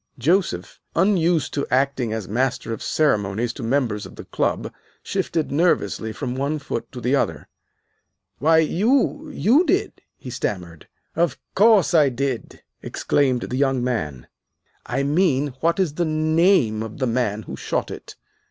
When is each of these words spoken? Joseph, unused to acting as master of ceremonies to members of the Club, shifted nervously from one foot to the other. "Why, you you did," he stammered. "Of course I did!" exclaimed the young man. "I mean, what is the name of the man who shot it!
Joseph, 0.17 0.79
unused 0.95 1.53
to 1.53 1.67
acting 1.69 2.11
as 2.11 2.27
master 2.27 2.73
of 2.73 2.81
ceremonies 2.81 3.53
to 3.53 3.61
members 3.61 4.07
of 4.07 4.15
the 4.15 4.23
Club, 4.25 4.73
shifted 5.03 5.51
nervously 5.51 6.11
from 6.11 6.33
one 6.33 6.57
foot 6.57 6.91
to 6.91 6.99
the 6.99 7.15
other. 7.15 7.47
"Why, 8.39 8.57
you 8.57 9.29
you 9.29 9.63
did," 9.63 10.01
he 10.17 10.31
stammered. 10.31 10.87
"Of 11.15 11.37
course 11.53 11.93
I 11.93 12.09
did!" 12.09 12.63
exclaimed 12.81 13.41
the 13.41 13.57
young 13.57 13.83
man. 13.83 14.25
"I 14.87 15.03
mean, 15.03 15.49
what 15.59 15.79
is 15.79 15.93
the 15.93 16.03
name 16.05 16.81
of 16.81 16.97
the 16.97 17.05
man 17.05 17.43
who 17.43 17.55
shot 17.55 17.91
it! 17.91 18.15